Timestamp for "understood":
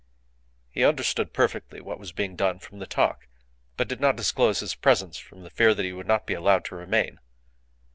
0.83-1.31